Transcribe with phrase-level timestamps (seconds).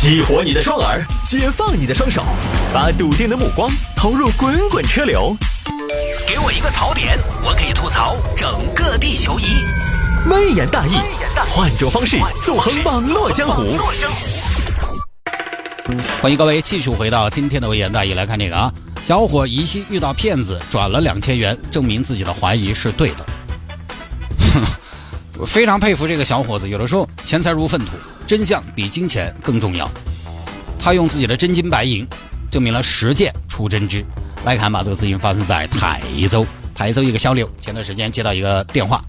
[0.00, 2.22] 激活你的双耳，解放你的双手，
[2.72, 5.36] 把笃定的目光投入滚滚车流。
[6.24, 9.66] 给我一个槽点，我可以吐槽整个地球仪。
[10.30, 10.92] 微言大义，
[11.50, 13.76] 换种方式纵横网络江湖。
[16.22, 18.72] 欢迎各位继续回到今天的微言大义来看这个啊，
[19.04, 23.26] 小伙疑心遇到骗子转了两千元，证明自己的怀疑是对的。
[24.54, 24.62] 哼，
[25.40, 27.90] 我非常佩服这个小伙子，有的时候钱财如粪土，
[28.28, 29.90] 真相比金钱更重要。
[30.78, 32.06] 他用自己的真金白银
[32.50, 34.04] 证明了实践出真知。
[34.44, 39.02] 来看吧，这个事情发生在台州，台州一个小刘前段时间接到一个电话，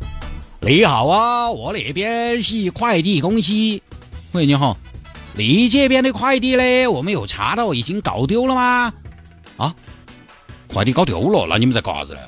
[0.61, 3.51] 你好啊，我那边是快递公司，
[4.31, 4.77] 喂你好。
[5.33, 6.87] 你这边的快递呢？
[6.87, 8.93] 我们有查到已经搞丢了吗？
[9.57, 9.75] 啊，
[10.67, 12.19] 快递搞丢了，那你们在干啥子呢？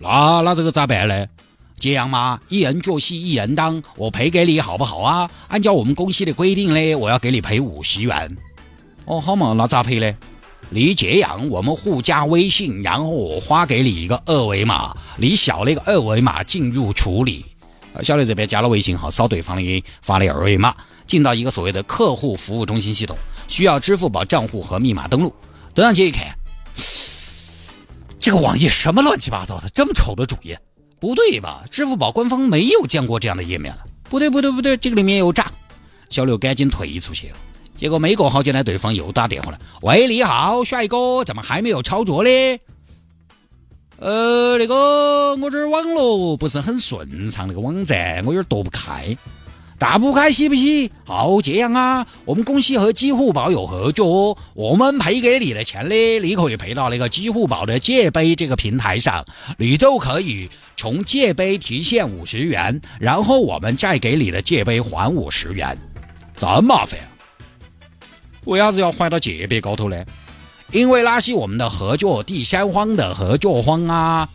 [0.00, 1.26] 那那这个咋办呢？
[1.78, 5.30] 这样嘛，一人做戏一人当，我赔给你好不好啊？
[5.48, 8.36] 按照我们公司的规定呢，我要给你赔五十元。
[9.04, 10.14] 哦，好嘛，那咋赔呢？
[10.70, 17.46] 你揭阳，我们互加微信，然后我发给你一个二维码，你扫那个二维码进入处理。
[18.02, 20.74] 小刘这边加了微信号，扫对方的发的二维码。
[21.06, 25.32] 进到一个所谓的客户服务中心系统，需要支付宝账户和密码登录。
[25.72, 26.36] 登上去一看，
[28.18, 30.60] 这个网页什么乱七八糟的，这么丑的主页，
[31.00, 31.64] 不对吧？
[31.70, 33.84] 支付宝官方没有见过这样的页面了。
[34.10, 35.52] 不对不对不对，这个里面有诈。
[36.08, 37.36] 小刘赶紧退出去了。
[37.76, 39.58] 结果没过好久呢，对方又打电话了。
[39.82, 42.30] 喂，你好，帅哥，怎么还没有操作呢？
[43.98, 49.16] 呃，那个我这儿网络不是很顺畅，那个网站我有点躲不开。
[49.78, 50.90] 打不开，洗不洗？
[51.04, 59.24] 好，这样啊，我们公司和支付宝有合作，我们赔给你的钱呢，你可以赔到那个支付宝的借呗这个平台上，
[59.56, 65.78] 你都可以从借呗提现五十元，然后我们再给你的借呗还五十元，
[66.36, 67.06] 这麻烦啊？
[68.46, 70.04] 为啥子要还到借呗高头呢？
[70.72, 74.28] 因为那是我们的合作第三方的合作方啊。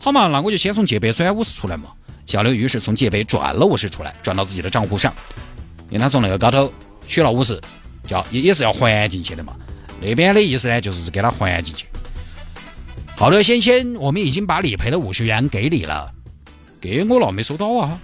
[0.00, 1.84] 好嘛，那我就先从借呗转五十出来嘛。
[2.30, 5.12] 小刘于是从借呗转了五十出来，转到自己的账户上，
[5.88, 6.72] 因为他从那个高头
[7.04, 7.60] 取了五十，
[8.06, 9.56] 叫也也是要还进去的嘛。
[10.00, 11.86] 那边的意思呢，就是给他还进去。
[13.16, 16.08] 好的，先生，我们已经把理赔的五十元给你了，
[16.80, 17.98] 给我了没收到啊？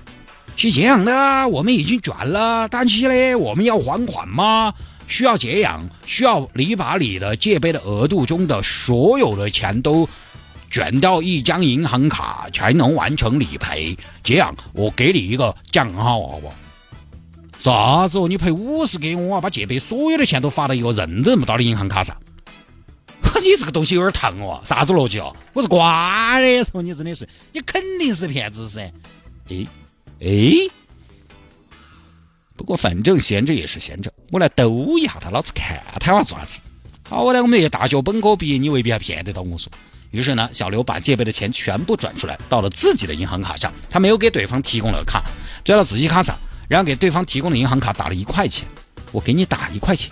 [0.56, 4.75] 是这样的，我们已经转了，但是呢，我们要还款吗？
[5.06, 10.08] 需要这样，需要你把你的借呗的额度中的所有的钱都。
[10.71, 16.54] 卷到一张银行卡才能完成理赔，这样我给你一个账号好不好？
[17.59, 18.28] 啥子哦？
[18.28, 22.16] 你赔五十给我，把借呗所有的钱都发到一个认都认不到的银行卡上？
[23.43, 24.60] 你这个东西有点烫哦！
[24.65, 25.34] 啥子逻辑哦？
[25.53, 28.93] 我是瓜的，说你真的是，你肯定是骗子噻！
[29.49, 29.66] 诶
[30.21, 30.71] 诶，
[32.56, 36.60] 不过反正闲着也是闲着，我来兜一下他，老子看他要做啥子。
[37.09, 39.71] 好来，我们这些大学本科毕业，你未必还骗得到我说。
[40.11, 43.72] 于是呢，小刘把借呗的钱全部转出来，到了自己的银行卡上。
[43.91, 45.25] 他没有给对方提供了卡，
[45.65, 46.34] 转到自己卡上，
[46.69, 48.67] 然后给对方提供的银行卡打了一块钱。
[49.12, 50.11] 我给你打一块钱，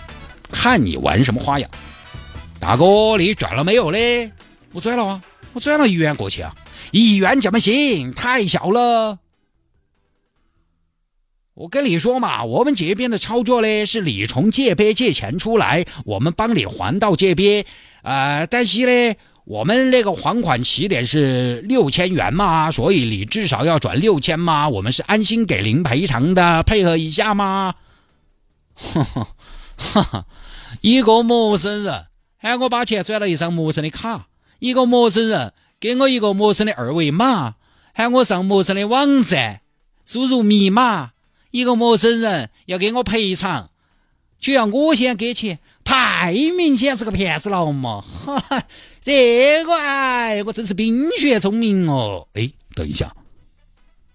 [0.50, 1.71] 看你玩什么花样。
[2.60, 4.31] 大哥，你转了没有嘞？
[4.72, 5.22] 我转了啊，
[5.53, 6.55] 我转了一元过去啊。
[6.91, 8.12] 一元怎么行？
[8.12, 9.19] 太小了。
[11.55, 17.65] 我跟你说嘛，我们这边的操作呢，是你从借呗借钱出来，我们帮你还到借呗。
[18.03, 19.16] 呃，但是呢。
[19.44, 24.71] 我们那个还款起点是六千元嘛，所以你至少要转六千嘛。
[24.71, 27.75] 我们是安心给您赔偿的，配合一下嘛。
[28.75, 29.05] 哈
[29.77, 30.27] 哈！
[30.81, 32.06] 一个陌生人
[32.38, 34.28] 喊我把钱转到一张陌生的卡，
[34.60, 37.56] 一个陌生人给我一个陌生的二维码，
[37.93, 39.61] 喊我上陌生的网站
[40.06, 41.11] 输入密码，
[41.50, 43.69] 一个陌生人要给我赔偿，
[44.41, 45.59] 就要我先给钱。
[46.24, 48.00] 太明显是个骗子了嘛！
[48.00, 48.66] 哈哈，
[49.04, 52.26] 这个哎，我真是冰雪聪明哦！
[52.32, 53.14] 哎，等一下，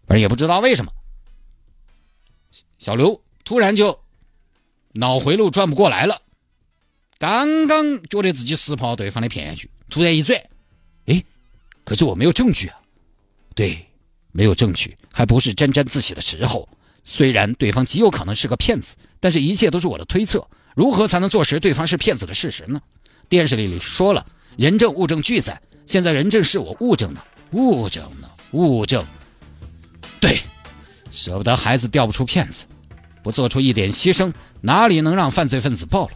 [0.07, 0.91] 反正也不知道为什么，
[2.79, 3.99] 小刘突然就
[4.93, 6.19] 脑回路转不过来了。
[7.19, 10.41] 刚刚觉得自己识破对方的骗局，突然一转，
[11.05, 11.23] 哎，
[11.83, 12.79] 可是我没有证据啊！
[13.53, 13.85] 对，
[14.31, 16.67] 没有证据，还不是沾沾自喜的时候。
[17.03, 20.47] 虽然对方极有可能是个骗子，但是一切都是我的推测。
[20.75, 22.79] 如何才能坐实对方是骗子的事实呢？
[23.27, 24.25] 电视里里说了，
[24.57, 25.61] 人证物证俱在。
[25.85, 27.21] 现在人证是我，物证呢？
[27.51, 28.29] 物证呢？
[28.51, 29.03] 物证。
[30.19, 30.39] 对，
[31.11, 32.65] 舍不得孩子掉不出骗子，
[33.23, 34.31] 不做出一点牺牲，
[34.61, 36.11] 哪里能让犯罪分子暴露？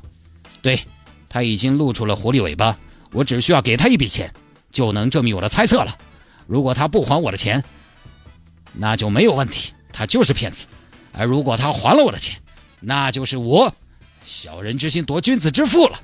[0.62, 0.86] 对，
[1.28, 2.78] 他已经露出了狐狸尾巴，
[3.12, 4.32] 我只需要给他一笔钱，
[4.72, 5.98] 就能证明我的猜测了。
[6.46, 7.64] 如果他不还我的钱，
[8.74, 10.66] 那就没有问题，他就是骗子；
[11.12, 12.38] 而如果他还了我的钱，
[12.80, 13.74] 那就是我。
[14.26, 16.00] 小人之心夺君子之腹了。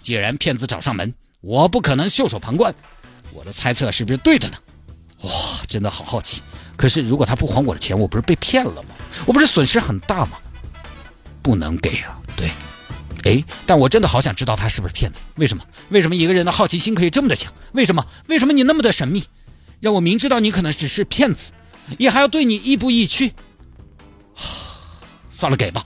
[0.00, 2.74] 既然骗子找上门，我不可能袖手旁观。
[3.32, 4.56] 我的猜测是不是对着呢？
[5.22, 5.30] 哇，
[5.66, 6.42] 真的好好奇。
[6.76, 8.90] 可是如果他不还我的钱，我不是被骗了吗？
[9.24, 10.38] 我不是损失很大吗？
[11.42, 12.20] 不能给啊！
[12.36, 12.50] 对，
[13.24, 15.20] 哎，但我真的好想知道他是不是骗子。
[15.36, 15.64] 为什么？
[15.90, 17.52] 为什么一个人的好奇心可以这么的强？
[17.72, 18.06] 为什么？
[18.28, 19.24] 为什么你那么的神秘，
[19.80, 21.52] 让我明知道你可能只是骗子，
[21.98, 23.32] 也还要对你亦步亦趋？
[25.32, 25.84] 算了，给吧。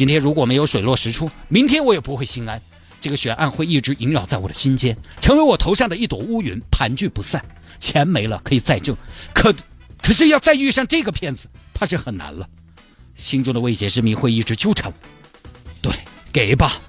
[0.00, 2.58] 今天如果没有水落石出，明天我也不会心安。
[3.02, 7.44] 这个悬案会一直萦绕在我的心间，成为我头上的一朵乌云，盘踞不散。
[7.78, 8.96] 钱没了可以再挣，
[9.34, 9.54] 可
[10.00, 12.48] 可是要再遇上这个骗子，怕是很难了。
[13.14, 14.94] 心中的未解之谜会一直纠缠我。
[15.82, 15.92] 对，
[16.32, 16.80] 给吧，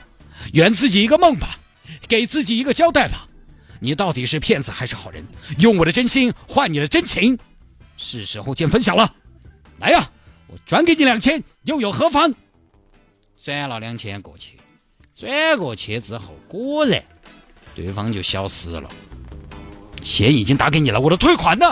[0.53, 1.59] 圆自己一个梦吧，
[2.07, 3.27] 给自己一个交代吧。
[3.81, 5.25] 你到底是骗子还是好人？
[5.59, 7.37] 用我的真心换你的真情，
[7.97, 9.13] 是时候见分晓了。
[9.79, 10.09] 来呀，
[10.47, 12.33] 我转给你两千，又有何妨？
[13.43, 14.59] 转了两千过去。
[15.15, 17.03] 转过去之后，果然
[17.73, 18.87] 对方就消失了。
[19.99, 21.65] 钱已经打给你了，我的退款呢？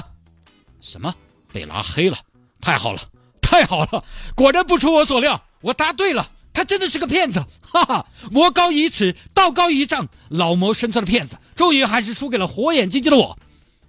[0.81, 1.13] 什么？
[1.53, 2.17] 被拉黑了？
[2.59, 2.99] 太好了，
[3.39, 4.03] 太好了！
[4.35, 7.45] 果然不出我所料，我答对了，他真的是个骗子！
[7.61, 13.37] 哈哈，魔高一尺，道高一丈，老谋深算的骗子，终于还是输给了火眼金睛的我。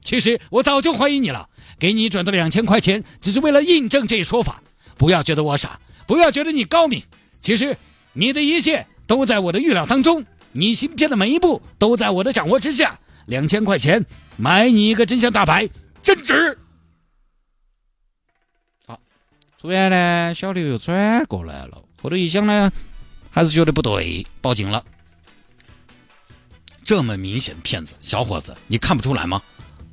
[0.03, 1.49] 其实我早就怀疑你了，
[1.79, 4.62] 给你转的两千块钱，只是为了印证这一说法。
[4.99, 7.03] 不要觉得我傻，不要觉得你高明，
[7.40, 7.76] 其实
[8.12, 8.87] 你的一切。
[9.10, 13.00] 都在我的预料当中，你芯片的每一步都在我的掌握之下。
[13.26, 14.06] 两千块钱
[14.37, 15.69] 买你一个真相大白，
[16.00, 16.56] 真值。
[18.87, 19.00] 好，
[19.58, 22.70] 突然呢，小刘又转过来了，后头一想呢，
[23.32, 24.84] 还是觉得不对，报警了。
[26.84, 29.43] 这么明显骗子，小伙子，你看不出来吗？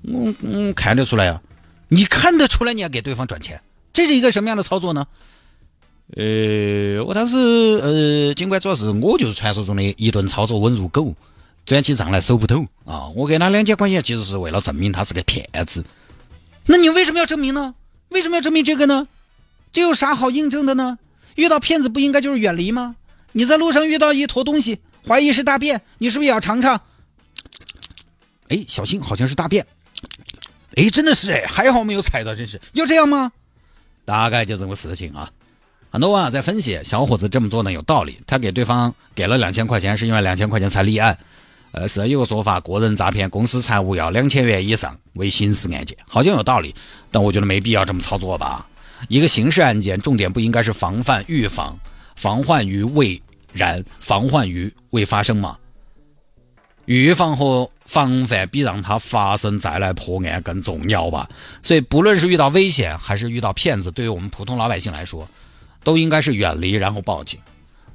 [0.04, 1.42] 我我看得出来啊，
[1.88, 3.60] 你看得出来，你要给对方转钱，
[3.94, 5.08] 这是一个什么样的操作呢？
[6.16, 11.14] 呃，我当时呃，尽管主要是我就是传说中的一顿操作稳如狗，
[11.66, 13.10] 转起账来手不抖啊！
[13.10, 15.84] 我给他两千块钱，其实是为了证明他是个骗子。
[16.66, 17.76] 那你为什么要证明呢？
[18.10, 19.08] 为什么要证明这个呢？
[19.74, 20.98] 这有啥好印证的呢？
[21.36, 22.96] 遇到骗子不应该就是远离吗？
[23.34, 26.82] 你在路上遇到一坨东西，怀疑是大便，你是不是也要尝尝？
[28.48, 29.68] 哎，小心，好像是大便。
[30.76, 33.34] 哎，真的是哎，还好没有踩到，真是要这样吗？
[34.06, 35.30] 大概就这么个事情啊。
[35.98, 38.20] 很多网友在分析，小伙子这么做呢有道理。
[38.28, 41.18] 他给对方给了两千块钱，是因为两千块钱才立案。
[41.72, 46.76] 呃，是有个说法，个人诈骗公司财物要两千元以上为刑事案件，好像有道理。
[47.10, 48.68] 但我觉得没必要这么操作吧。
[49.10, 51.76] 一个刑事案件，重点不应该是防范、预防、
[52.16, 53.20] 防患于未
[53.52, 55.58] 然，防患于未发生吗？
[56.86, 61.28] 预防和防范比让它发生再来破案更重要吧。
[61.64, 65.28] 所以，不论是遇到危险还是遇到骗子，对于我们普通老百姓来说，
[65.84, 67.40] 都应该是远离，然后报警。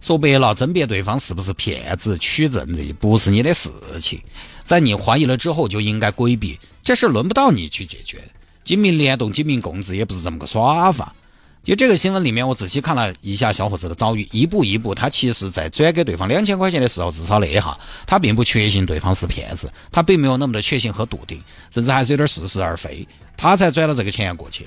[0.01, 3.71] 说白了，甄别对方是不是骗子、取证这不是你的事
[4.01, 4.21] 情。
[4.65, 8.21] 在你怀疑了之后，就应该规避，这事轮不到你去解决。
[8.65, 11.15] 警民联动、警民共治也不是这么个耍法。
[11.63, 21.41] 就这个新闻里面，我仔细看了一下小伙子的遭遇，一步一步，他其实在转给对方两千块钱的时候，至少那一下，他并不确信对方是骗子，他并没有那么的确信和笃定，
[21.71, 23.07] 甚至还是有点似是而非，
[23.37, 24.67] 他才转了这个钱过去。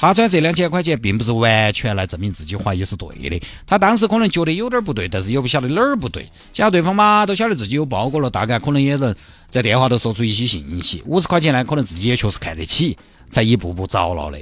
[0.00, 3.42] 他赚这两千块钱，并不是完全来证明自己怀疑是对的。
[3.66, 6.30] 他当时可能觉得有点不对，但是又不晓得哪儿不对。
[6.52, 9.12] 假对方嘛都晓得自己有包裹了，大概可能也能
[9.50, 11.02] 在电话头说出一些信息。
[11.04, 12.96] 五十块钱呢，可能自己也确实看得起，
[13.28, 14.38] 才一步步着了的。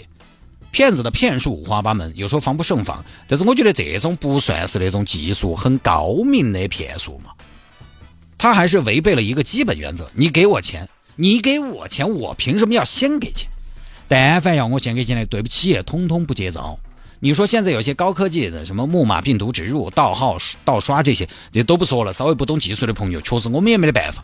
[0.72, 3.02] 骗子的骗术五花八门，有时候防不胜防。
[3.26, 7.30] 但是我觉得这种不算是那种技术很高明的骗术嘛。
[8.36, 13.48] 他还是违背了一个基本原则：你给我钱，你给我钱，我凭什么要先给钱？
[14.08, 16.78] 但凡要我先给钱的，对不起，通通不接招。
[17.18, 22.12] 你说现在有些高科技的，什么木马病毒植入、盗号、盗刷这些，这都不说了。
[22.12, 24.22] 稍微不懂技术的朋友，确实我们也没得办法。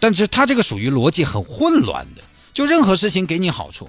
[0.00, 3.88] 但是他这个属于逻辑很混乱的，就任何事情给你好处，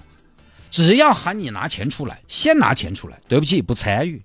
[0.69, 4.21] 只要喊你拿钱出来，先拿钱出来，对不起，不参与。